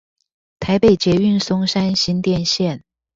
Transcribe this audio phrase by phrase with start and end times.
[0.59, 2.81] 台北捷運松山新店線